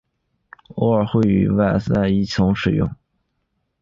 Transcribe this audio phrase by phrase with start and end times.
[0.77, 2.89] 偶尔会与塞外一同使用。